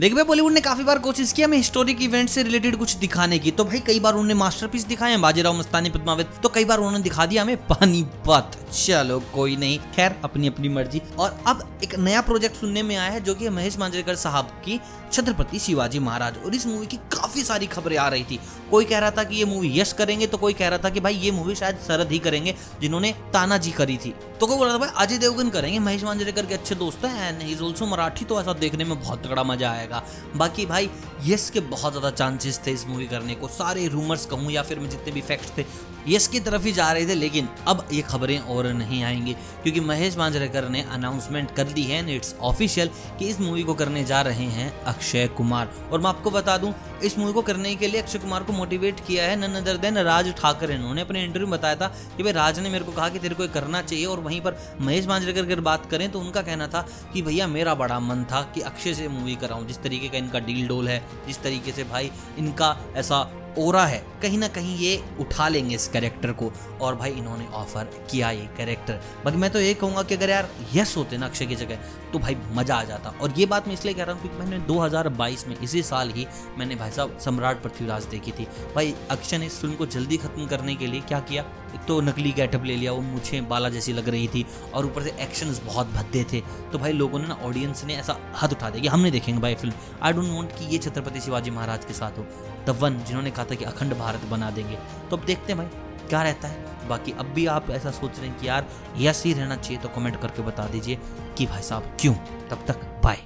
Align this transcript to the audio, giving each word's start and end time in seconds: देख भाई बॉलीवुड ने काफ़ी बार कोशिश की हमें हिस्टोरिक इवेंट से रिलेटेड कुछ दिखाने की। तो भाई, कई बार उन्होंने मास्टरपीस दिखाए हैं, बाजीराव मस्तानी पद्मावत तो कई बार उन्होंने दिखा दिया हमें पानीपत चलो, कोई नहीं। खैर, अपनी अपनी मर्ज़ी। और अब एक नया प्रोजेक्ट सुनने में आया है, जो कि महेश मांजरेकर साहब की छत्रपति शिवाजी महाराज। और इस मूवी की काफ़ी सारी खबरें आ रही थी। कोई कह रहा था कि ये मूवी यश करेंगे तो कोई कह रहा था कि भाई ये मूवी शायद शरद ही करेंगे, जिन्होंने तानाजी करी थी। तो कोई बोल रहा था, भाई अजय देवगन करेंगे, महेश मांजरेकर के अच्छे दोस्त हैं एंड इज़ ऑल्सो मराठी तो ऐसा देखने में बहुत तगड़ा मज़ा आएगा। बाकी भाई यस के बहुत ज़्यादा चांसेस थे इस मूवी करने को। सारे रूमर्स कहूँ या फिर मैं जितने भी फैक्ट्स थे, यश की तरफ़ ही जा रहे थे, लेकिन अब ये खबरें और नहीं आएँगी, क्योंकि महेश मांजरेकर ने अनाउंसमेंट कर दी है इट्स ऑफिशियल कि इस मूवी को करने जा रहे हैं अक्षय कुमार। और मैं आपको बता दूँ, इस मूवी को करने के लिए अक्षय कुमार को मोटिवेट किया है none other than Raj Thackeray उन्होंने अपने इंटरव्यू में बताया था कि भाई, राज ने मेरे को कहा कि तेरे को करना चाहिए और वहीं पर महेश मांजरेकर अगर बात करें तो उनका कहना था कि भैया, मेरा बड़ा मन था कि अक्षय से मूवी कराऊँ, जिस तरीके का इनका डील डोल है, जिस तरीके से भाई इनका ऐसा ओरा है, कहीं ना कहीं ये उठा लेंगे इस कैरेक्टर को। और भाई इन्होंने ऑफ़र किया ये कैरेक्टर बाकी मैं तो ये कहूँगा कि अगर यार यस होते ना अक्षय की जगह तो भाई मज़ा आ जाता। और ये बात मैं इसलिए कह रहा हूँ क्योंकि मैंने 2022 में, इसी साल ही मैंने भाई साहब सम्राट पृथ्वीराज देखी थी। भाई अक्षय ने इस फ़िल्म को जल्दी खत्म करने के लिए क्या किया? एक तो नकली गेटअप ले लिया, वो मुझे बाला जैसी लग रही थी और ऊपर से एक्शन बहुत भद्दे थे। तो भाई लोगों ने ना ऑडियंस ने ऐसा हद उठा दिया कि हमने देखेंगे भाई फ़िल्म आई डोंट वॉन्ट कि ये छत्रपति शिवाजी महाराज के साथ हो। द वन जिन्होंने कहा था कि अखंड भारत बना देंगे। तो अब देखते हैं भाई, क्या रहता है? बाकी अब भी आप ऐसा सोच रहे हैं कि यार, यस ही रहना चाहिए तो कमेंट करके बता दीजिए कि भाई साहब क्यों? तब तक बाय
देख 0.00 0.14
भाई 0.14 0.24
बॉलीवुड 0.24 0.52
ने 0.52 0.60
काफ़ी 0.60 0.84
बार 0.84 0.98
कोशिश 0.98 1.32
की 1.32 1.42
हमें 1.42 1.56
हिस्टोरिक 1.56 2.02
इवेंट 2.02 2.28
से 2.28 2.42
रिलेटेड 2.42 2.76
कुछ 2.76 2.94
दिखाने 2.94 3.38
की। 3.38 3.50
तो 3.50 3.64
भाई, 3.64 3.80
कई 3.80 4.00
बार 4.00 4.12
उन्होंने 4.12 4.34
मास्टरपीस 4.34 4.84
दिखाए 4.84 5.10
हैं, 5.10 5.20
बाजीराव 5.20 5.58
मस्तानी 5.58 5.90
पद्मावत 5.90 6.40
तो 6.42 6.48
कई 6.48 6.64
बार 6.64 6.78
उन्होंने 6.78 7.00
दिखा 7.00 7.26
दिया 7.26 7.42
हमें 7.42 7.56
पानीपत 7.56 8.72
चलो, 8.72 9.20
कोई 9.34 9.56
नहीं। 9.56 9.78
खैर, 9.78 10.16
अपनी 10.24 10.46
अपनी 10.46 10.68
मर्ज़ी। 10.68 11.02
और 11.18 11.38
अब 11.46 11.78
एक 11.84 11.94
नया 11.94 12.20
प्रोजेक्ट 12.20 12.56
सुनने 12.56 12.82
में 12.82 12.96
आया 12.96 13.10
है, 13.10 13.20
जो 13.20 13.34
कि 13.34 13.48
महेश 13.48 13.78
मांजरेकर 13.78 14.16
साहब 14.16 14.44
की 14.44 14.80
छत्रपति 15.12 15.58
शिवाजी 15.58 15.98
महाराज। 15.98 16.34
और 16.46 16.54
इस 16.54 16.66
मूवी 16.66 16.86
की 16.86 16.96
काफ़ी 17.34 17.44
सारी 17.44 17.66
खबरें 17.66 17.96
आ 17.98 18.08
रही 18.08 18.24
थी। 18.24 18.38
कोई 18.70 18.84
कह 18.84 18.98
रहा 18.98 19.10
था 19.10 19.22
कि 19.24 19.36
ये 19.36 19.44
मूवी 19.44 19.70
यश 19.78 19.92
करेंगे 19.92 20.26
तो 20.26 20.38
कोई 20.38 20.52
कह 20.54 20.68
रहा 20.68 20.78
था 20.78 20.90
कि 20.90 21.00
भाई 21.00 21.14
ये 21.16 21.30
मूवी 21.30 21.54
शायद 21.54 21.78
शरद 21.86 22.10
ही 22.12 22.18
करेंगे, 22.18 22.54
जिन्होंने 22.80 23.10
तानाजी 23.32 23.70
करी 23.72 23.96
थी। 23.96 24.14
तो 24.40 24.46
कोई 24.46 24.56
बोल 24.56 24.66
रहा 24.66 24.74
था, 24.74 24.78
भाई 24.78 24.90
अजय 24.96 25.18
देवगन 25.18 25.48
करेंगे, 25.50 25.78
महेश 25.78 26.04
मांजरेकर 26.04 26.46
के 26.46 26.54
अच्छे 26.54 26.74
दोस्त 26.74 27.04
हैं 27.04 27.28
एंड 27.28 27.42
इज़ 27.44 27.62
ऑल्सो 27.62 27.86
मराठी 27.86 28.24
तो 28.24 28.40
ऐसा 28.40 28.52
देखने 28.54 28.84
में 28.84 28.98
बहुत 29.00 29.26
तगड़ा 29.26 29.42
मज़ा 29.44 29.70
आएगा। 29.70 30.02
बाकी 30.36 30.66
भाई 30.66 30.90
यस 31.24 31.48
के 31.50 31.60
बहुत 31.66 31.92
ज़्यादा 31.92 32.10
चांसेस 32.12 32.60
थे 32.66 32.72
इस 32.72 32.86
मूवी 32.86 33.06
करने 33.06 33.34
को। 33.34 33.48
सारे 33.50 33.86
रूमर्स 33.88 34.26
कहूँ 34.26 34.52
या 34.52 34.62
फिर 34.62 34.78
मैं 34.78 34.90
जितने 34.90 35.12
भी 35.12 35.20
फैक्ट्स 35.22 35.56
थे, 35.58 35.64
यश 36.08 36.26
की 36.26 36.40
तरफ़ 36.40 36.64
ही 36.64 36.72
जा 36.72 36.90
रहे 36.92 37.06
थे, 37.08 37.14
लेकिन 37.14 37.48
अब 37.68 37.86
ये 37.92 38.02
खबरें 38.04 38.38
और 38.38 38.66
नहीं 38.74 39.02
आएँगी, 39.04 39.32
क्योंकि 39.62 39.80
महेश 39.82 40.16
मांजरेकर 40.18 40.68
ने 40.68 40.82
अनाउंसमेंट 40.92 41.54
कर 41.56 41.64
दी 41.68 41.82
है 41.82 42.16
इट्स 42.16 42.34
ऑफिशियल 42.42 42.90
कि 43.18 43.28
इस 43.28 43.40
मूवी 43.40 43.62
को 43.62 43.74
करने 43.74 44.04
जा 44.04 44.20
रहे 44.22 44.46
हैं 44.48 44.72
अक्षय 44.84 45.26
कुमार। 45.36 45.70
और 45.92 46.00
मैं 46.00 46.08
आपको 46.08 46.30
बता 46.30 46.56
दूँ, 46.58 46.74
इस 47.04 47.18
मूवी 47.24 47.34
को 47.34 47.42
करने 47.42 47.74
के 47.74 47.88
लिए 47.88 48.00
अक्षय 48.00 48.18
कुमार 48.18 48.42
को 48.42 48.52
मोटिवेट 48.52 48.98
किया 49.06 49.24
है 49.24 49.36
none 49.36 49.54
other 49.56 49.76
than 49.76 49.98
Raj 50.04 50.32
Thackeray 50.36 50.74
उन्होंने 50.76 51.00
अपने 51.00 51.22
इंटरव्यू 51.24 51.46
में 51.48 51.58
बताया 51.58 51.76
था 51.76 51.86
कि 52.16 52.22
भाई, 52.22 52.32
राज 52.32 52.58
ने 52.60 52.70
मेरे 52.70 52.84
को 52.84 52.92
कहा 52.92 53.08
कि 53.08 53.18
तेरे 53.18 53.34
को 53.34 53.46
करना 53.48 53.80
चाहिए 53.82 54.04
और 54.06 54.20
वहीं 54.20 54.40
पर 54.40 54.58
महेश 54.80 55.06
मांजरेकर 55.06 55.40
अगर 55.40 55.60
बात 55.60 55.86
करें 55.90 56.10
तो 56.10 56.20
उनका 56.20 56.42
कहना 56.42 56.66
था 56.68 56.86
कि 57.12 57.22
भैया, 57.22 57.46
मेरा 57.46 57.74
बड़ा 57.74 57.98
मन 58.00 58.24
था 58.24 58.42
कि 58.54 58.60
अक्षय 58.62 58.94
से 58.94 59.08
मूवी 59.08 59.36
कराऊँ, 59.36 59.66
जिस 59.66 59.82
तरीके 59.82 60.08
का 60.08 60.18
इनका 60.18 60.38
डील 60.40 60.66
डोल 60.68 60.88
है, 60.88 61.00
जिस 61.26 61.42
तरीके 61.42 61.72
से 61.72 61.84
भाई 61.84 62.10
इनका 62.38 62.76
ऐसा 62.96 63.22
ओरा 63.58 63.84
है, 63.86 63.98
कहीं 64.22 64.38
ना 64.38 64.48
कहीं 64.48 64.76
ये 64.78 65.02
उठा 65.20 65.48
लेंगे 65.48 65.74
इस 65.74 65.86
कैरेक्टर 65.88 66.32
को। 66.32 66.50
और 66.80 66.94
भाई 66.94 67.10
इन्होंने 67.12 67.46
ऑफ़र 67.54 67.84
किया 68.10 68.30
ये 68.30 68.48
कैरेक्टर 68.56 69.00
बाकी 69.24 69.36
मैं 69.38 69.50
तो 69.50 69.60
ये 69.60 69.74
कहूँगा 69.74 70.02
कि 70.02 70.14
अगर 70.14 70.30
यार 70.30 70.48
यस 70.74 70.96
होते 70.96 71.18
ना 71.18 71.26
अक्षय 71.26 71.46
की 71.46 71.56
जगह 71.56 71.78
तो 72.12 72.18
भाई 72.18 72.36
मज़ा 72.52 72.76
आ 72.76 72.84
जाता। 72.84 73.14
और 73.20 73.32
ये 73.38 73.46
बात 73.46 73.66
मैं 73.68 73.74
इसलिए 73.74 73.94
कह 73.94 74.04
रहा 74.04 74.14
हूँ 74.14 74.22
क्योंकि 74.22 74.38
मैंने 74.38 74.58
2022 74.66 75.46
में, 75.48 75.56
इसी 75.58 75.82
साल 75.82 76.10
ही 76.10 76.26
मैंने 76.58 76.74
भाई 76.76 76.90
साहब 76.90 77.18
सम्राट 77.20 77.62
पृथ्वीराज 77.62 78.04
देखी 78.06 78.32
थी। 78.32 78.46
भाई 78.74 78.94
अक्षय 79.10 79.38
ने 79.38 79.46
इस 79.46 79.60
फ़िल्म 79.60 79.74
को 79.74 79.86
जल्दी 79.88 80.16
खत्म 80.16 80.46
करने 80.46 80.74
के 80.76 80.86
लिए 80.86 81.00
क्या 81.02 81.20
किया? 81.22 81.44
एक 81.74 81.84
तो 81.88 82.00
नकली 82.00 82.32
गेटअप 82.32 82.64
ले 82.64 82.76
लिया, 82.76 82.92
वो 82.92 83.00
मुझे 83.02 83.40
बाला 83.42 83.68
जैसी 83.68 83.92
लग 83.92 84.08
रही 84.08 84.28
थी 84.28 84.44
और 84.74 84.86
ऊपर 84.86 85.02
से 85.02 85.14
एक्शन 85.20 85.54
बहुत 85.64 85.86
भद्दे 85.92 86.24
थे। 86.32 86.40
तो 86.72 86.78
भाई 86.78 86.92
लोगों 86.92 87.18
ने 87.18 87.28
ना 87.28 87.38
ऑडियंस 87.44 87.84
ने 87.84 87.94
ऐसा 87.96 88.16
हद 88.42 88.52
उठा 88.52 88.70
दिया 88.70 88.82
कि 88.82 88.88
हमने 88.88 89.10
देखेंगे 89.10 89.40
भाई 89.42 89.54
फ़िल्म 89.54 89.74
आई 90.02 90.12
डोंट 90.12 90.30
वॉन्ट 90.30 90.52
कि 90.58 90.64
ये 90.64 90.78
छत्रपति 90.78 91.20
शिवाजी 91.20 91.50
महाराज 91.50 91.84
के 91.84 91.94
साथ 91.94 92.18
हो। 92.18 92.26
द 92.66 92.76
वन 92.80 93.02
जिन्होंने 93.04 93.30
कहा 93.44 93.50
था 93.50 93.54
कि 93.54 93.64
अखंड 93.64 93.94
भारत 93.94 94.24
बना 94.24 94.50
देंगे। 94.50 94.78
तो 95.10 95.16
अब 95.16 95.24
देखते 95.24 95.52
हैं 95.52 95.56
भाई, 95.56 95.66
क्या 96.08 96.22
रहता 96.22 96.48
है? 96.48 96.88
बाकी 96.88 97.12
अब 97.12 97.26
भी 97.26 97.46
आप 97.46 97.70
ऐसा 97.70 97.90
सोच 97.90 98.18
रहे 98.18 98.28
हैं 98.28 98.38
कि 98.38 98.48
यार, 98.48 98.66
यस 98.96 99.24
ही 99.24 99.32
रहना 99.32 99.56
चाहिए 99.56 99.82
तो 99.82 99.88
कमेंट 99.88 100.20
करके 100.22 100.42
बता 100.42 100.66
दीजिए 100.66 100.98
कि 101.38 101.46
भाई 101.46 101.62
साहब 101.62 101.96
क्यों? 102.00 102.14
तब 102.50 102.64
तक 102.66 103.00
बाय 103.04 103.18